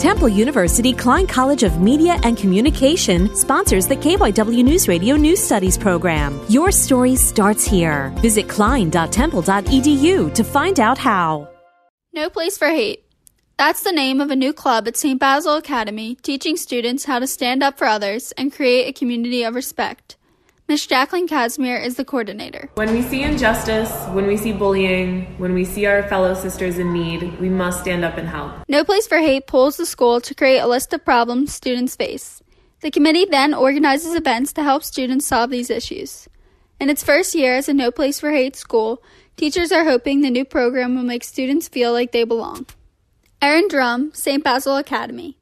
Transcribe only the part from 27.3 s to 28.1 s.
we must stand